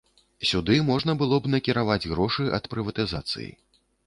Сюды 0.51 0.77
можна 0.87 1.15
было 1.19 1.39
б 1.43 1.51
накіраваць 1.55 1.99
грошы 2.15 2.47
ад 2.61 2.71
прыватызацыі. 2.73 3.49